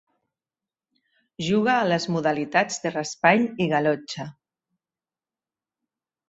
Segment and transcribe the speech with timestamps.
[1.47, 4.27] Juga a les modalitats de raspall i galotxa.